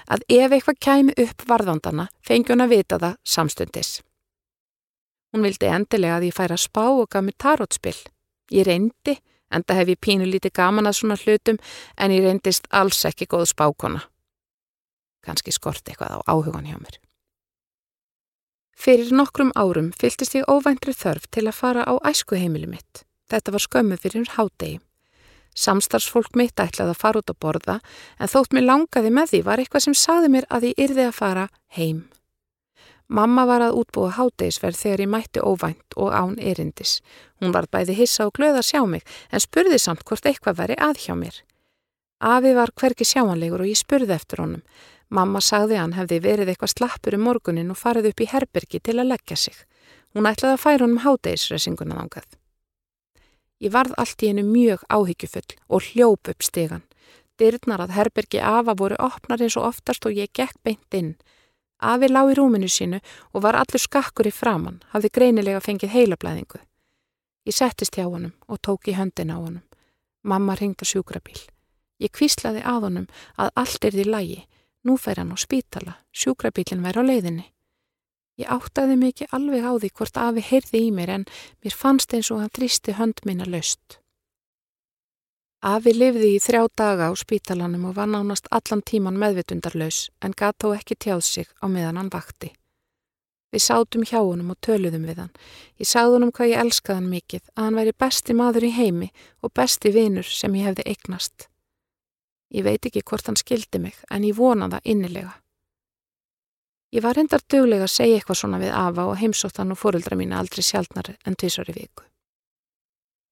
[0.10, 3.91] að ef eitthvað kæmi upp varðandana fengi hún að vita það samstundis.
[5.30, 7.99] Hún vildi endilega að ég færa spá og gaf mér tarótspill.
[8.49, 9.19] Ég reyndi,
[9.51, 11.59] enda hef ég pínu lítið gaman að svona hlutum,
[11.97, 14.05] en ég reyndist alls ekki góð spákona.
[15.25, 16.99] Kanski skort eitthvað á áhugan hjá mér.
[18.79, 23.03] Fyrir nokkrum árum fyltist ég óvæntri þörf til að fara á æskuheimili mitt.
[23.27, 24.79] Þetta var skömmu fyrir hádegi.
[25.59, 27.75] Samstarfsfólk mitt ætlaði að fara út að borða,
[28.19, 31.17] en þótt mér langaði með því var eitthvað sem sagði mér að ég yrði að
[31.17, 32.05] fara heim.
[33.09, 36.99] Mamma var að útbúa hátegisverð þegar ég mætti óvænt og án erindis.
[37.41, 40.77] Hún var bæði hissa og glöð að sjá mig en spurði samt hvort eitthvað veri
[40.77, 41.39] að hjá mér.
[42.19, 44.61] Afi var hverki sjáanlegur og ég spurði eftir honum.
[45.09, 48.99] Mamma sagði hann hefði verið eitthvað slappur um morgunin og farið upp í herbergi til
[48.99, 49.57] að leggja sig.
[50.13, 52.37] Hún ætlaði að færa honum hátegisresinguna þangað.
[53.59, 56.85] Ég varð allt í hennu mjög áhyggjufull og hljóp upp stegan.
[57.41, 61.15] Dyrnar að herbergi afa voru opnar eins og oftast og ég gekk beint inn.
[61.79, 62.99] Afi lág í rúminu sínu
[63.33, 66.59] og var allur skakkur í framann, hafði greinilega fengið heilablaðingu.
[67.47, 69.63] Ég settist hjá honum og tók í höndin á honum.
[70.23, 71.39] Mamma ringd á sjúkrabíl.
[71.99, 73.07] Ég kvíslaði að honum
[73.39, 74.41] að allt er því lægi.
[74.83, 77.47] Nú fær hann á spítala, sjúkrabílinn væri á leiðinni.
[78.39, 81.25] Ég áttaði mikið alveg á því hvort afi heyrði í mér en
[81.63, 83.99] mér fannst eins og hann þrýsti hönd minna löst.
[85.59, 90.55] Afi lifði í þrjá daga á spítalanum og var nánast allan tíman meðvitundarlaus en gatt
[90.63, 92.53] þó ekki tjáð sig á meðan hann vakti.
[93.51, 95.33] Við sátum hjá honum og töluðum við hann.
[95.75, 99.09] Ég sagði honum hvað ég elskaði hann mikið, að hann væri besti maður í heimi
[99.43, 101.49] og besti vinur sem ég hefði eignast.
[102.55, 105.33] Ég veit ekki hvort hann skildi mig en ég vona það innilega.
[106.95, 110.15] Ég var hendar döglega að segja eitthvað svona við Afa og heimsótt hann og fóruldra
[110.17, 112.07] mína aldrei sjálfnar en tvísari viku.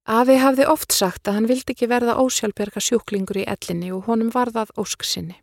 [0.08, 4.30] Afi hafði oft sagt að hann vildi ekki verða ósjálfberga sjúklingur í ellinni og honum
[4.32, 5.36] varðað ósksinni.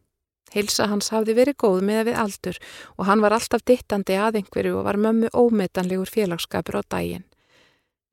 [0.54, 2.60] Hilsa hans hafði verið góð með við aldur
[2.96, 7.28] og hann var alltaf dittandi að einhverju og var mömmu ómetanlegur félagskapur á daginn.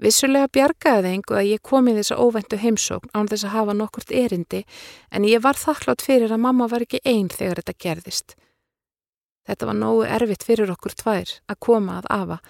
[0.03, 4.11] Vissulega bjargaði einhver að ég kom í þessa óvendu heimsókn án þess að hafa nokkurt
[4.11, 4.65] erindi
[5.07, 8.35] en ég var þakklátt fyrir að mamma var ekki einn þegar þetta gerðist.
[9.47, 12.43] Þetta var nógu erfitt fyrir okkur tvær að koma að afa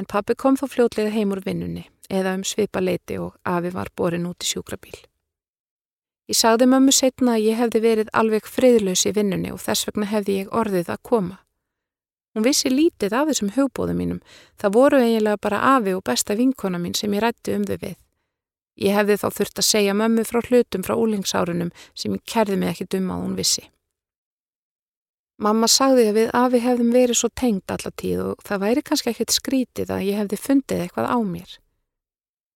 [0.00, 3.92] en pappi kom þá fljótlega heim úr vinnunni eða um svipa leiti og afi var
[3.96, 4.98] borin út í sjúkrabíl.
[6.30, 10.06] Ég sagði mömmu setna að ég hefði verið alveg friðlaus í vinnunni og þess vegna
[10.08, 11.38] hefði ég orðið að koma.
[12.32, 14.20] Hún vissi lítið af þessum hugbóðum mínum,
[14.56, 17.98] það voru eiginlega bara afi og besta vinkona mín sem ég rætti um þau við.
[18.80, 22.72] Ég hefði þá þurft að segja mömmu frá hlutum frá úlingsárunum sem ég kerði mig
[22.72, 23.66] ekki dumma að hún vissi.
[25.42, 29.34] Mamma sagði að við afi hefðum verið svo tengt allatíð og það væri kannski ekkert
[29.34, 31.58] skrítið að ég hefði fundið eitthvað á mér.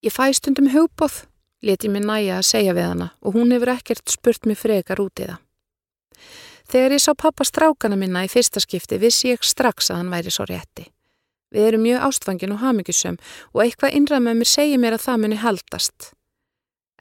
[0.05, 1.25] Ég fæ stundum hugbóð,
[1.65, 5.23] leti mér næja að segja við hana og hún hefur ekkert spurt mér frekar út
[5.23, 5.41] í það.
[6.67, 10.33] Þegar ég sá pappa strákana minna í fyrsta skipti vissi ég strax að hann væri
[10.35, 10.89] svo rétti.
[11.55, 13.17] Við erum mjög ástfangin og hafmyggjusum
[13.55, 16.11] og eitthvað innrað með mér segir mér að það muni haldast.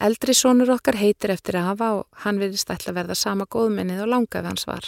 [0.06, 4.06] Eldri sónur okkar heitir eftir að hafa og hann verðist ætla að verða sama góðmennið
[4.06, 4.88] og langaði hans var.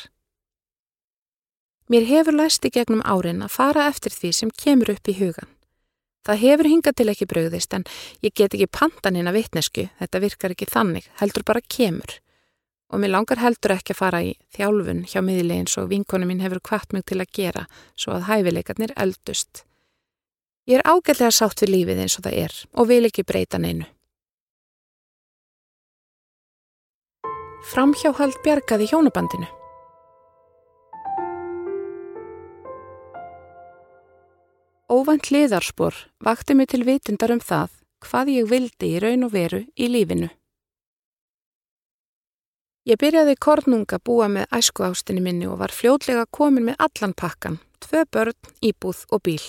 [1.87, 5.56] Mér hefur læst í gegnum árin að fara eftir því sem kemur upp í hugan.
[6.27, 7.85] Það hefur hingað til ekki bröðist en
[8.25, 12.17] ég get ekki pantan inn að vitnesku, þetta virkar ekki þannig, heldur bara kemur.
[12.91, 16.63] Og mér langar heldur ekki að fara í þjálfun hjá miðilegins og vinkonu mín hefur
[16.63, 19.63] kvart mig til að gera svo að hæfileikarnir eldust.
[20.67, 23.87] Ég er ágætlega sátt við lífið eins og það er og vil ekki breyta neinu.
[27.67, 29.47] Framhjáhald bjargaði hjónabandinu.
[34.87, 37.71] Óvænt liðarspor vakti mig til vitundar um það
[38.05, 40.29] hvað ég vildi í raun og veru í lífinu.
[42.87, 47.57] Ég byrjaði kornunga búa með æsku ástinni minni og var fljótlega komin með allan pakkan,
[47.83, 49.43] tvö börn, íbúð og bíl.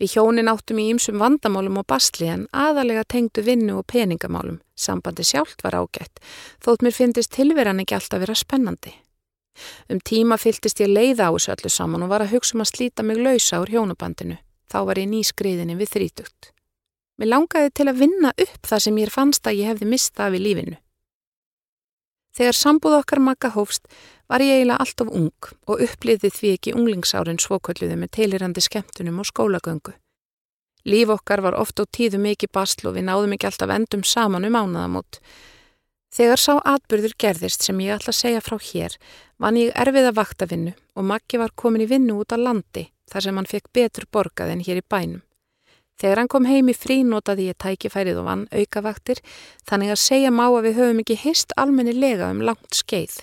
[0.00, 4.62] Við hjónin áttum í ýmsum vandamálum og basli en aðalega tengdu vinnu og peningamálum.
[4.72, 6.22] Sambandi sjálft var ágætt,
[6.64, 8.94] þótt mér finnist tilveran ekki alltaf vera spennandi.
[9.90, 12.72] Um tíma fyltist ég leiða á þessu öllu saman og var að hugsa um að
[12.72, 14.38] slíta mig lausa úr hjónabandinu.
[14.70, 16.52] Þá var ég nýskriðinni við þrítugt.
[17.18, 20.44] Mér langaði til að vinna upp það sem ég fannst að ég hefði mistað við
[20.46, 20.78] lífinu.
[22.30, 23.88] Þegar sambúð okkar makka hófst
[24.30, 29.18] var ég eiginlega allt of ung og upplýði því ekki unglingsárin svokölluði með teilirandi skemmtunum
[29.20, 29.96] og skólagöngu.
[30.86, 34.46] Líf okkar var oft á tíðu mikið basl og við náðum ekki alltaf endum saman
[34.48, 35.18] um ánaðamót.
[36.10, 38.96] Þegar sá atbyrður gerðist sem ég ætla að segja frá hér,
[39.38, 43.38] vann ég erfiða vaktavinnu og Maggi var komin í vinnu út á landi þar sem
[43.38, 45.22] hann fekk betur borgað en hér í bænum.
[46.00, 49.20] Þegar hann kom heim í frí notaði ég tækifærið og vann aukavaktir
[49.68, 53.18] þannig að segja má að við höfum ekki hist almennilega um langt skeið.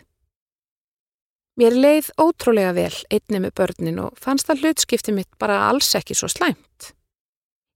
[1.58, 6.16] Mér leið ótrúlega vel einni með börnin og fannst að hlutskipti mitt bara alls ekki
[6.16, 6.94] svo slæmt.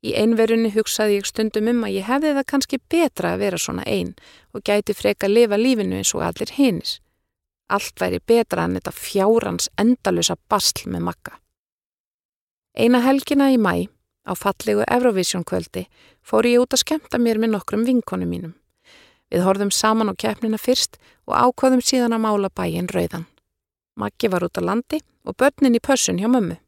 [0.02, 3.86] Í einverjunni hugsaði ég stundum um að ég hefði það kannski betra að vera svona
[3.86, 4.16] einn
[4.54, 6.98] og gæti freka að lifa lífinu eins og allir hinis.
[7.70, 11.38] Allt væri betra en þetta fjárans endalösa basl með makka.
[12.76, 13.88] Eina helgina í mæ
[14.26, 15.88] Á fallegu Eurovision kvöldi
[16.22, 18.54] fór ég út að skemta mér með nokkrum vinkonu mínum.
[19.32, 23.26] Við horfðum saman á keppnina fyrst og ákvaðum síðan að mála bæin rauðan.
[23.98, 26.60] Maggi var út á landi og börnin í pössun hjá mömmu.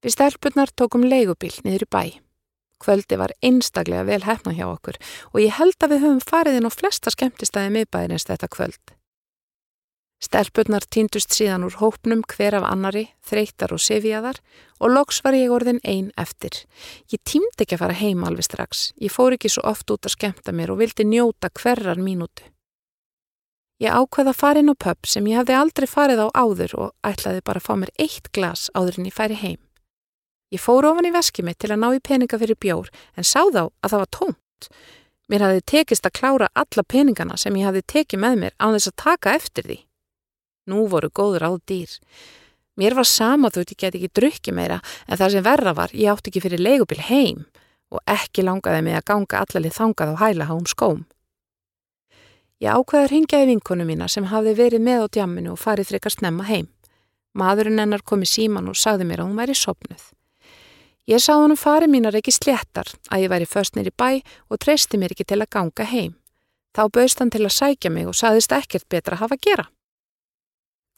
[0.00, 2.04] Við stelpunar tókum leigubíl niður í bæ.
[2.80, 4.96] Kvöldi var einstaklega vel hefna hjá okkur
[5.34, 8.94] og ég held að við höfum farið inn á flesta skemmtistæði miðbæðinist þetta kvöld.
[10.20, 14.40] Stelpurnar týndust síðan úr hópnum hver af annari, þreytar og sefjaðar
[14.80, 16.58] og loks var ég orðin einn eftir.
[17.08, 18.90] Ég týmdi ekki að fara heim alveg strax.
[19.00, 22.44] Ég fór ekki svo oft út að skemta mér og vildi njóta hverjar mínútu.
[23.80, 27.60] Ég ákveða inn á pub sem ég hefði aldrei farið á áður og ætlaði bara
[27.60, 29.60] að fá mér eitt glas áður en ég færi heim.
[30.50, 33.44] Ég fór ofan í veski mitt til að ná í peninga fyrir bjór en sá
[33.46, 34.68] þá að það var tómt.
[35.30, 38.90] Mér hafði tekist að klára alla peningana sem ég hafði tekið með mér á þess
[38.90, 39.78] að taka eftir því.
[40.66, 41.94] Nú voru góður á dýr.
[42.74, 46.10] Mér var sama þótt ég get ekki drukki meira en það sem verra var, ég
[46.10, 47.46] átti ekki fyrir leigubil heim
[47.90, 51.06] og ekki langaði mig að ganga allalið þangað á hæla hám skóm.
[52.60, 55.94] Ég ákveði að ringja í vinkonu mína sem hafði verið með á djamminu og farið
[55.94, 56.66] frekar snemma heim.
[57.38, 60.02] Maðurinn hennar kom í síman og sagði mér að hún væri sopnuð.
[61.08, 64.58] Ég sá hann um farið mínar ekki sléttar að ég væri först nýri bæ og
[64.60, 66.14] treysti mér ekki til að ganga heim.
[66.76, 69.66] Þá bauðst hann til að sækja mig og saðist ekkert betra að hafa að gera.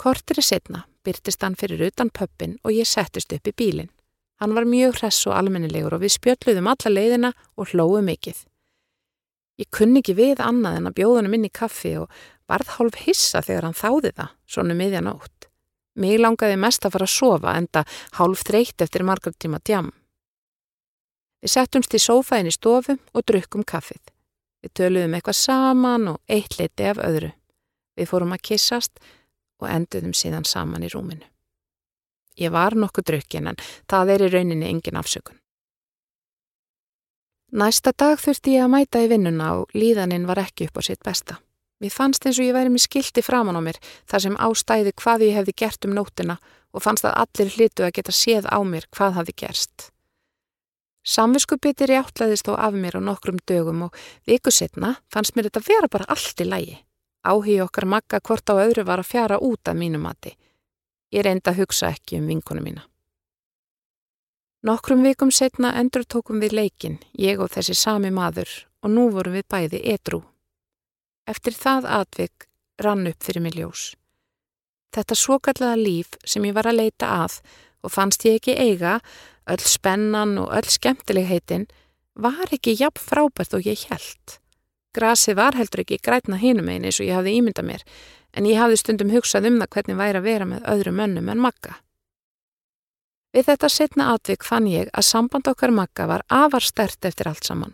[0.03, 3.93] Kortiri setna byrtist hann fyrir utan pöppin og ég settist upp í bílinn.
[4.43, 8.41] Hann var mjög hress og almennilegur og við spjöldluðum alla leiðina og hlóðum mikið.
[9.63, 12.11] Ég kunni ekki við annað en að bjóðunum inn í kaffi og
[12.51, 15.52] varð hálf hissa þegar hann þáði það, svona um miðjanótt.
[16.01, 17.85] Mér langaði mest að fara að sofa enda
[18.19, 19.91] hálf þreytt eftir margar tíma djam.
[21.43, 24.01] Við settumst í sófaðin í stofum og drukkum kaffið.
[24.63, 27.33] Við töluðum eitthvað saman og eitt leiti af öðru.
[27.99, 29.03] Við fórum að kissast
[29.61, 31.27] og enduðum síðan saman í rúminu.
[32.39, 35.37] Ég var nokkuð drukkin en það er í rauninni engin afsökun.
[37.53, 41.03] Næsta dag þurfti ég að mæta í vinnuna og líðaninn var ekki upp á sitt
[41.05, 41.43] besta.
[41.83, 45.25] Mér fannst eins og ég væri með skildi framann á mér þar sem ástæði hvað
[45.27, 46.37] ég hefði gert um nótina
[46.71, 49.89] og fannst að allir hlitu að geta séð á mér hvað hafi gerst.
[51.03, 53.99] Samviskupiti réttlaðist þó af mér á nokkrum dögum og
[54.31, 56.79] viku setna fannst mér þetta vera bara allt í lægi.
[57.27, 60.37] Áhí okkar makka hvort á öðru var að fjara út af mínu mati.
[61.11, 62.87] Ég reynda að hugsa ekki um vinkonu mína.
[64.63, 68.51] Nokkrum vikum setna endur tókum við leikin, ég og þessi sami maður
[68.83, 70.23] og nú vorum við bæði edru.
[71.29, 72.49] Eftir það atvik
[72.83, 73.93] rann upp fyrir mig ljós.
[74.93, 77.39] Þetta svokallaða líf sem ég var að leita að
[77.83, 78.99] og fannst ég ekki eiga,
[79.51, 81.67] öll spennan og öll skemmtilegheitin,
[82.15, 84.39] var ekki jafn frábært og ég held.
[84.93, 87.83] Grasið var heldur ekki grætna hinum einn eins og ég hafði ímynda mér,
[88.37, 91.43] en ég hafði stundum hugsað um það hvernig væri að vera með öðru mönnum en
[91.43, 91.79] makka.
[93.33, 97.49] Við þetta setna atvik fann ég að samband okkar makka var afar stert eftir allt
[97.49, 97.73] saman.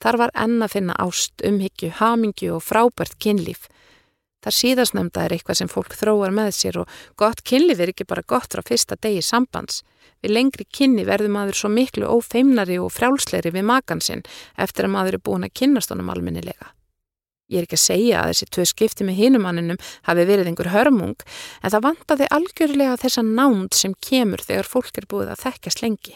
[0.00, 3.68] Þar var enn að finna ást, umhyggju, hamingju og frábært kynlíf.
[4.40, 8.24] Það síðasnemda er eitthvað sem fólk þróar með sér og gott kynlíf er ekki bara
[8.24, 9.82] gott frá fyrsta degi sambands.
[10.24, 14.24] Við lengri kynni verður maður svo miklu ófeimnari og frjálsleiri við makan sinn
[14.56, 16.72] eftir að maður er búin að kynast honum alminnilega.
[17.50, 21.16] Ég er ekki að segja að þessi tvö skipti með hinumanninum hafi verið einhver hörmung
[21.18, 26.14] en það vantaði algjörlega þessa nánd sem kemur þegar fólk er búið að þekkjast lengi.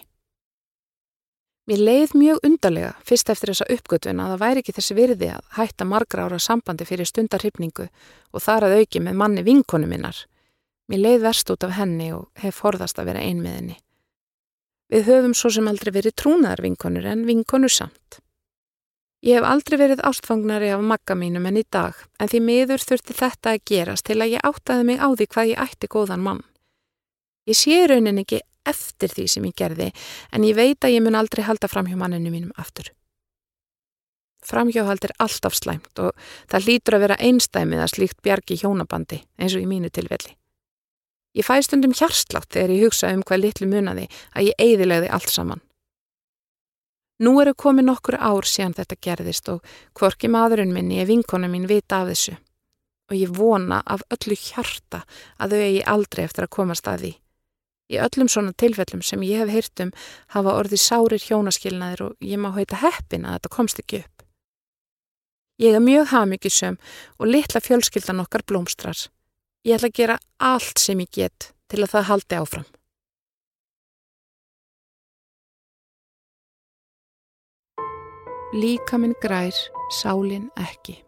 [1.65, 5.47] Mér leið mjög undarlega fyrst eftir þessa uppgötun að það væri ekki þessi virði að
[5.57, 10.19] hætta margra ára sambandi fyrir stundarhyfningu og þar að auki með manni vinkonu minnar.
[10.93, 13.79] Mér leið verst út af henni og hef forðast að vera ein með henni.
[14.93, 18.21] Við höfum svo sem aldrei verið trúnaðar vinkonur en vinkonur samt.
[19.25, 23.17] Ég hef aldrei verið ástfangnari af magga mínum en í dag, en því miður þurfti
[23.17, 26.43] þetta að gerast til að ég áttaði mig á því hvað ég ætti góðan mann.
[27.49, 29.91] Ég sé raunin ekki eftir því sem ég gerði,
[30.33, 32.91] en ég veit að ég mun aldrei halda framhjá manninu mínum aftur.
[34.45, 36.13] Framhjóhald er alltaf slæmt og
[36.53, 40.35] það lítur að vera einstæmið að slíkt bjargi hjónabandi eins og í mínu tilvelli.
[41.35, 44.05] Ég fæ stundum hjarslátt þegar ég hugsa um hvað litlu munaði
[44.37, 45.65] að ég eigðilegði allt saman.
[47.25, 51.69] Nú eru komið nokkur ár síðan þetta gerðist og hvorki maðurinn minni er vinkona mín
[51.71, 52.37] vita af þessu
[53.11, 55.05] og ég vona af öllu hjarta
[55.39, 57.13] að þau eigi aldrei eftir að komast að því.
[57.93, 59.93] Í öllum svona tilfellum sem ég hef heyrt um
[60.33, 64.25] hafa orðið sárir hjónaskilnaðir og ég má heita heppin að þetta komst ekki upp.
[65.61, 66.79] Ég er mjög hafmyggisum
[67.21, 68.97] og litla fjölskyldan okkar blómstrar.
[69.65, 72.67] Ég ætla að gera allt sem ég get til að það haldi áfram.
[78.55, 79.57] Líka minn grær,
[79.91, 81.04] sálin ekki.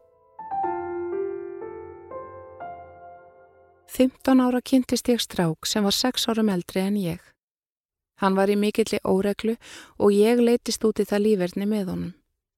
[3.88, 7.20] 15 ára kynntist ég strák sem var 6 árum eldri en ég.
[8.18, 9.55] Hann var í mikilli óreglu
[9.99, 12.14] og ég leytist út í það lífverðni með honum.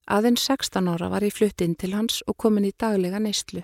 [0.09, 3.63] Aðeins 16 ára var ég flutt inn til hans og komin í daglega neistlu.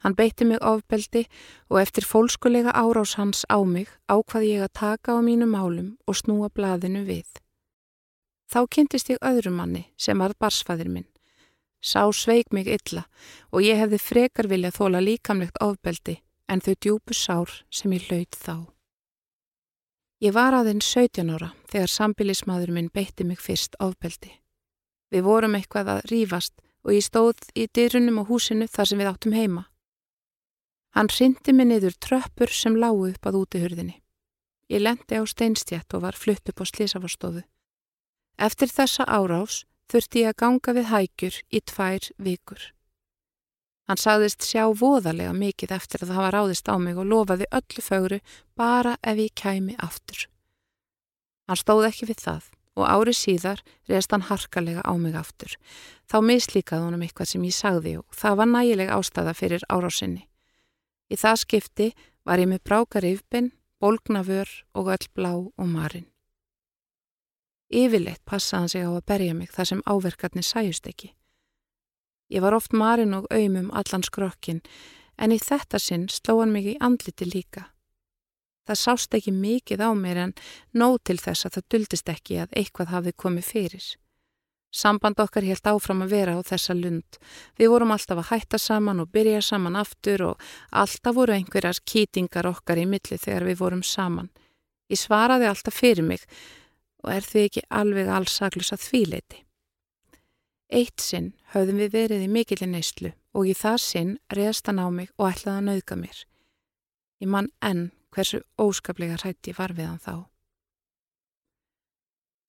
[0.00, 1.26] Hann beitti mig ofbeldi
[1.68, 6.16] og eftir fólskulega árás hans á mig ákvaði ég að taka á mínu málum og
[6.16, 7.28] snúa blaðinu við.
[8.48, 11.08] Þá kynntist ég öðrum manni sem var barsfæðir minn.
[11.84, 13.04] Sá sveik mig illa
[13.52, 18.36] og ég hefði frekar vilja þóla líkamlegt ofbeldi en þau djúbu sár sem ég hlaut
[18.36, 18.56] þá.
[20.20, 24.34] Ég var aðeins 17 ára þegar sambilismadur minn beitti mig fyrst ofbeldi.
[25.10, 29.10] Við vorum eitthvað að rýfast og ég stóð í dyrunum á húsinu þar sem við
[29.10, 29.64] áttum heima.
[30.92, 33.96] Hann hrindi mig niður tröppur sem lágu upp að útihurðinni.
[34.70, 37.42] Ég lendi á steinstjætt og var flutt upp á slísafarstofu.
[38.38, 42.60] Eftir þessa árás þurfti ég að ganga við hækjur í tvær vikur.
[43.90, 47.82] Hann sagðist sjá voðalega mikið eftir að það var ráðist á mig og lofaði öllu
[47.82, 48.18] fögru
[48.54, 50.28] bara ef ég kæmi aftur.
[51.50, 52.46] Hann stóð ekki við það
[52.78, 55.58] og árið síðar reyðast hann harkalega á mig aftur.
[56.06, 60.22] Þá mislíkaði honum eitthvað sem ég sagði og það var nægileg ástæða fyrir árásinni.
[61.10, 66.06] Í það skipti var ég með brákarifbin, bólgnaför og öll blá og marinn.
[67.74, 71.16] Yfirleitt passaði hann sig á að berja mig þar sem áverkarnir sæjust ekki.
[72.30, 74.62] Ég var oft marinn og auðmum allan skrokkin
[75.18, 77.66] en í þetta sinn sló hann mig í andliti líka.
[78.68, 80.36] Það sást ekki mikið á mér en
[80.72, 83.86] nóg til þess að það duldist ekki að eitthvað hafði komið fyrir.
[84.70, 87.18] Samband okkar helt áfram að vera á þessa lund.
[87.58, 92.46] Við vorum alltaf að hætta saman og byrja saman aftur og alltaf voru einhverjar kýtingar
[92.46, 94.30] okkar í milli þegar við vorum saman.
[94.86, 96.22] Ég svaraði alltaf fyrir mig
[97.02, 99.42] og er því ekki alveg allsaklus að þvíleiti.
[100.70, 104.86] Eitt sinn höfðum við verið í mikilin neyslu og í það sinn reðast hann á
[104.94, 106.18] mig og ætlaði að nauðga mér.
[107.20, 110.14] Ég mann enn hversu óskaplega hrætti var við hann þá.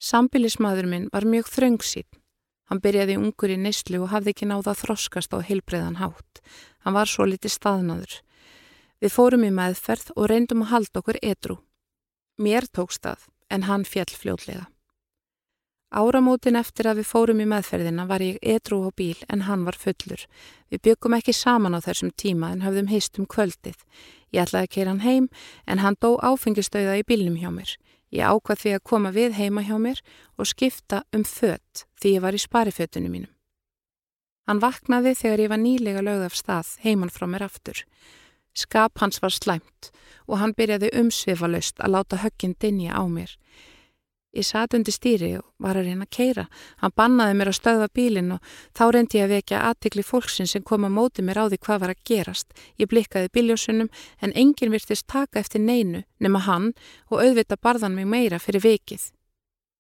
[0.02, 2.08] Sambilismadur minn var mjög þröngsýn.
[2.70, 6.42] Hann byrjaði ungur í neyslu og hafði ekki náða að þroskast á heilbreiðan hátt.
[6.86, 8.16] Hann var svo litið staðnaður.
[9.02, 11.58] Við fórum í meðferð og reyndum að halda okkur edru.
[12.42, 14.71] Mér tók stað en hann fjall fljótlega.
[15.92, 19.76] Áramótin eftir að við fórum í meðferðina var ég edru á bíl en hann var
[19.76, 20.22] fullur.
[20.72, 23.76] Við byggum ekki saman á þessum tíma en höfðum heist um kvöldið.
[24.32, 25.28] Ég ætlaði að keira hann heim
[25.68, 27.76] en hann dó áfengistöða í bílnum hjá mér.
[28.08, 30.00] Ég ákvað því að koma við heima hjá mér
[30.40, 33.34] og skipta um fött því ég var í sparifötunum mínum.
[34.48, 37.84] Hann vaknaði þegar ég var nýlega lögð af stað heimann frá mér aftur.
[38.56, 39.92] Skap hans var slæmt
[40.28, 43.36] og hann byrjaði umsvifalust að láta högginn dinja á mér.
[44.32, 46.46] Ég satt undir stýri og var að reyna að keira.
[46.80, 50.64] Hann bannaði mér að stöðva bílinn og þá reyndi ég að vekja aðtikli fólksinn sem
[50.64, 52.56] kom að móti mér á því hvað var að gerast.
[52.80, 53.92] Ég blikkaði bíljósunum
[54.24, 56.72] en enginn virtist taka eftir neinu nema hann
[57.12, 59.12] og auðvita barðan mig meira fyrir vikið.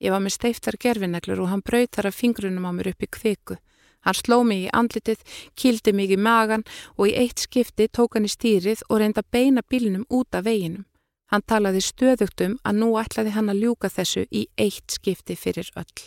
[0.03, 3.55] Ég var með steiftar gerfineglur og hann brautar af fingrunum á mér upp í kviku.
[4.03, 5.23] Hann sló mig í andlitið,
[5.55, 9.63] kildi mig í magan og í eitt skipti tók hann í stýrið og reynda beina
[9.63, 10.83] bílinum út af veginum.
[11.31, 15.69] Hann talaði stöðugt um að nú ætlaði hann að ljúka þessu í eitt skipti fyrir
[15.79, 16.01] öll.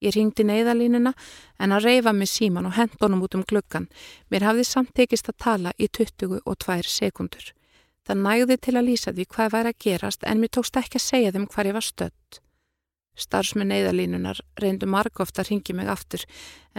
[0.00, 1.12] Ég ringdi neyðalínuna
[1.58, 3.88] en að reyfa mig síman og hendunum út um gluggan.
[4.30, 7.52] Mér hafði samt tekist að tala í 22 sekundur.
[8.06, 11.04] Það nægði til að lýsa því hvað væri að gerast en mér tókst ekki að
[11.04, 12.38] segja þeim hvar ég var stött.
[13.18, 16.22] Starfsmenn neyðalínunar reyndu margóft að ringi mig aftur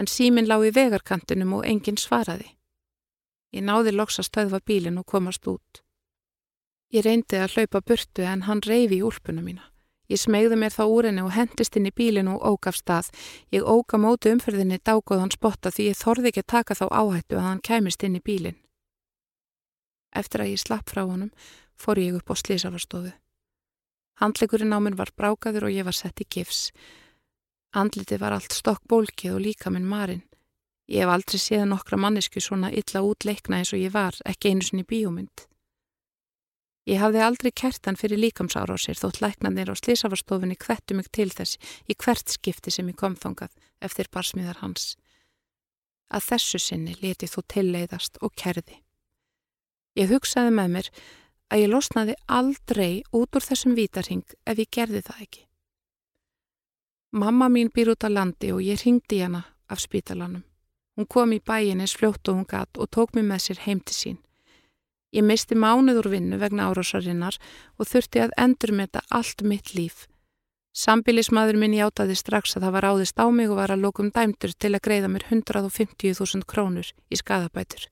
[0.00, 2.48] en símin lág í vegarkantinum og enginn svaraði.
[3.52, 5.84] Ég náði loks að stöðva bílinn og komast út.
[6.90, 9.70] Ég reyndi að hlaupa burtu en hann reyfi í úlpuna mína.
[10.10, 13.12] Ég smegði mér þá úr henni og hendist inn í bílinu og ógaf stað.
[13.54, 17.46] Ég óga móti umferðinni dágóðan spotta því ég þorði ekki að taka þá áhættu að
[17.46, 18.56] hann kæmist inn í bílin.
[20.10, 21.30] Eftir að ég slapp frá honum
[21.78, 23.12] fór ég upp á slísafarstofu.
[24.18, 26.72] Handlegurinn á minn var brákaður og ég var sett í gifs.
[27.70, 30.26] Andlitið var allt stokk bólkið og líka minn marinn.
[30.90, 34.66] Ég hef aldrei séð nokkra mannesku svona illa útleikna eins og ég var, ekki einu
[34.66, 35.46] sinni bíómynd.
[36.88, 41.10] Ég hafði aldrei kert hann fyrir líkamsára á sér þótt læknanir á slísafarstofunni hvettu mig
[41.12, 43.52] til þess í hvert skipti sem ég kom þongað
[43.84, 44.96] eftir barsmiðar hans.
[46.10, 48.80] Að þessu sinni leti þú tilleiðast og kerði.
[50.00, 50.90] Ég hugsaði með mér
[51.50, 55.46] að ég losnaði aldrei út úr þessum vítarhing ef ég gerði það ekki.
[57.12, 60.44] Mamma mín býr út á landi og ég ringdi hana af spítalanum.
[60.96, 63.80] Hún kom í bæin eins fljótt og hún gatt og tók mig með sér heim
[63.80, 64.18] til sín.
[65.10, 67.38] Ég misti mánuð úr vinnu vegna árásarinnar
[67.78, 70.06] og þurfti að endur með þetta allt mitt líf.
[70.70, 74.52] Sambilismadur minn játaði strax að það var áðist á mig og var að lókum dæmdur
[74.54, 77.88] til að greiða mér 150.000 krónur í skadabætur.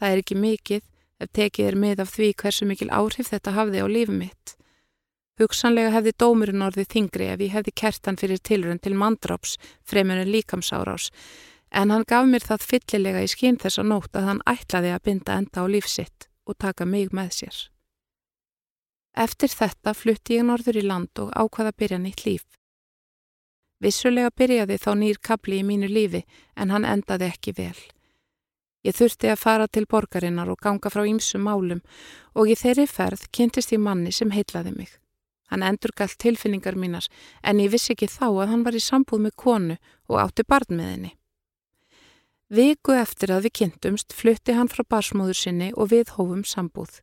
[0.00, 0.82] Það er ekki mikið
[1.20, 4.56] ef tekið er með af því hversu mikil áhrif þetta hafði á lífum mitt.
[5.40, 9.54] Hugsanlega hefði dómurinn orðið þingri ef ég hefði kertan fyrir tilrönd til mandróps
[9.86, 11.06] fremur en líkamsárás
[11.70, 15.04] en hann gaf mér það fyllilega í skinn þess að nótt að hann ætlaði að
[15.08, 17.58] binda enda á lífsitt og taka mig með sér.
[19.16, 22.44] Eftir þetta flutti ég norður í land og ákvaða byrja nýtt líf.
[23.80, 26.24] Vissulega byrjaði þá nýr kapli í mínu lífi
[26.56, 27.78] en hann endaði ekki vel.
[28.84, 31.82] Ég þurfti að fara til borgarinnar og ganga frá ýmsum málum
[32.34, 34.90] og í þeirri ferð kynntist ég manni sem heitlaði mig.
[35.50, 37.08] Hann endur galt tilfinningar mínar
[37.42, 39.76] en ég vissi ekki þá að hann var í sambúð með konu
[40.08, 41.12] og átti barn með henni.
[42.50, 46.96] Viku eftir að við kynntumst flutti hann frá barsmóður sinni og við hófum sambúð.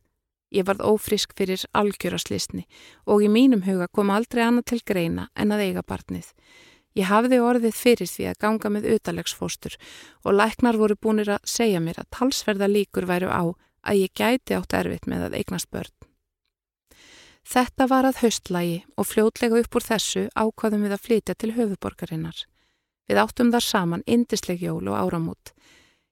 [0.52, 2.66] Ég varð ófrisk fyrir algjöraslisni
[3.08, 6.28] og í mínum huga kom aldrei annað til greina en að eiga barnið.
[7.00, 9.78] Ég hafði orðið fyrir því að ganga með utalegsfóstur
[10.24, 13.44] og læknar voru búinir að segja mér að talsverða líkur væru á
[13.88, 15.94] að ég gæti átt erfitt með að eignast börn.
[17.48, 22.44] Þetta var að haustlægi og fljótlega upp úr þessu ákvaðum við að flytja til höfuborgarinnar.
[23.08, 25.54] Við áttum þar saman indisleg jól og áramút.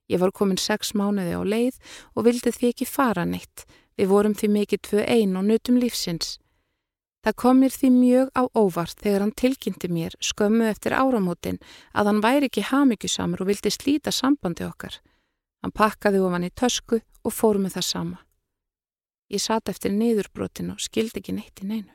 [0.08, 1.78] Ég var komin sex mánuði á leið
[2.14, 3.66] og vildi því ekki fara neitt.
[3.98, 6.36] Við vorum því mikið tvö einn og nutum lífsins.
[7.26, 11.58] Það kom mér því mjög á óvart þegar hann tilkynnti mér skömmu eftir áramótin
[11.90, 15.00] að hann væri ekki hamingjusamur og vildi slíta sambandi okkar.
[15.58, 18.18] Hann pakkaði ofan í tösku og fór með það sama.
[19.26, 21.90] Ég satt eftir niðurbrotin og skildi ekki neitt í neinu.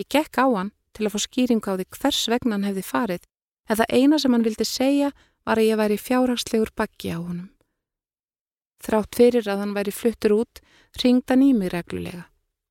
[0.00, 3.28] Ég gekk á hann til að fá skýring á því hvers vegna hann hefði farið
[3.68, 5.10] en það eina sem hann vildi segja
[5.46, 7.50] var að ég væri fjárhagslegur baggi á honum.
[8.82, 10.60] Þrátt fyrir að hann væri fluttur út,
[11.02, 12.26] ringd hann í mig reglulega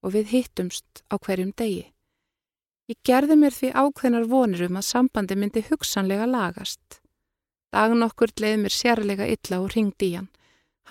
[0.06, 1.88] og við hittumst á hverjum degi.
[2.86, 7.00] Ég gerði mér því ákveðnar vonir um að sambandi myndi hugsanlega lagast.
[7.74, 10.30] Dagun okkur leiði mér sérlega illa og ringdi í hann.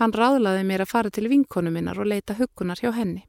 [0.00, 3.22] Hann ráðlaði mér að fara til vinkonu minnar og leita hugunar hjá henni.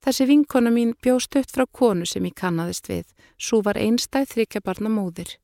[0.00, 3.04] Þessi vinkona mín bjóst upp frá konu sem ég kannadist við,
[3.36, 5.36] svo var einstæð þryggja barna móðir.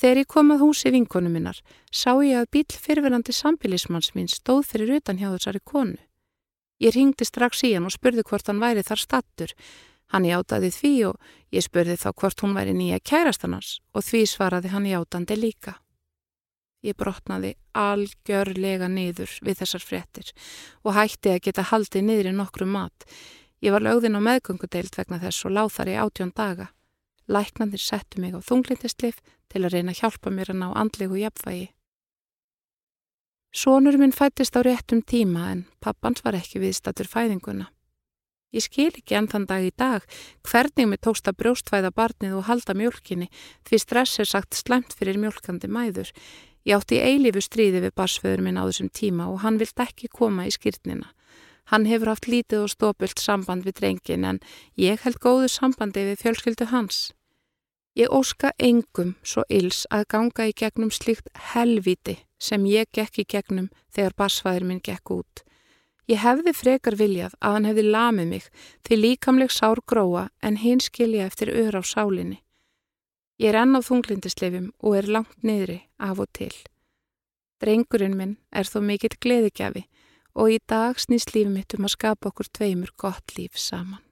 [0.00, 1.58] Þegar ég kom að húsi vinkonu minnar
[1.92, 5.98] sá ég að bíl fyrfirandi sambilismanns mín stóð fyrir utan hjá þessari konu.
[6.80, 9.52] Ég ringdi strax í hann og spurði hvort hann væri þar stattur.
[10.10, 14.72] Hann játaði því og ég spurði þá hvort hún væri nýja kærastannars og því svaraði
[14.72, 15.76] hann játandi líka.
[16.80, 20.32] Ég brotnaði algjörlega niður við þessar fréttir
[20.80, 23.04] og hætti að geta haldið niður í nokkru mat.
[23.60, 26.72] Ég var lögðin á meðgöngudeilt vegna þess og láð þar í átjón daga.
[27.28, 31.68] Læknandir settu mig á þunglindistlif til að reyna að hjálpa mér að ná andlegu jafnvægi.
[33.50, 37.66] Sónur minn fættist á réttum tíma en pappans var ekki viðstatur fæðinguna.
[38.54, 40.06] Ég skil ekki enn þann dag í dag
[40.46, 43.28] hvernig mér tókst að brjóstfæða barnið og halda mjölkinni
[43.66, 46.10] því stress er sagt slemt fyrir mjölkandi mæður.
[46.66, 50.46] Ég átti eilifu stríði við barsföður minn á þessum tíma og hann vilt ekki koma
[50.46, 51.10] í skýrnina.
[51.70, 54.40] Hann hefur haft lítið og stópult samband við drengin en
[54.74, 57.12] ég held góðu sambandi við fjölskyldu hans.
[57.94, 63.26] Ég óska engum svo yls að ganga í gegnum slíkt helviti sem ég gekk í
[63.34, 65.42] gegnum þegar basfæðir minn gekk út.
[66.10, 68.46] Ég hefði frekar viljað að hann hefði lamið mig
[68.86, 72.40] því líkamleg sár gróa en hinn skilja eftir öður á sálinni.
[73.38, 76.52] Ég er enn á þunglindisleifum og er langt niðri af og til.
[77.62, 79.84] Drengurinn minn er þó mikill gleðigjafi
[80.34, 84.02] og í dag snýst lífið mitt um að skapa okkur tveimur gott líf saman.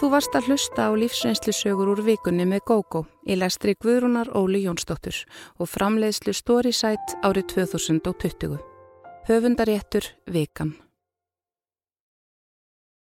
[0.00, 5.18] Þú varst að hlusta á lífsreynslusögur úr vikunni með GóGó í lestri Guðrúnar Óli Jónsdóttur
[5.60, 8.56] og framleiðslu Storysight árið 2020.
[9.28, 10.78] Höfundaréttur Vikan.